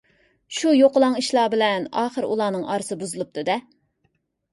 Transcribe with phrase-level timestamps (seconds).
[0.59, 3.59] شۇ يوقىلاڭ ئىشلار بىلەن ئاخىرى ئۇلارنىڭ ئارىسى بۇزۇلۇپتۇ-دە.